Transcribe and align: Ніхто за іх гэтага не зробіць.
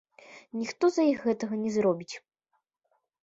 Ніхто 0.59 0.89
за 0.95 1.03
іх 1.09 1.27
гэтага 1.27 1.59
не 1.65 1.71
зробіць. 1.77 2.11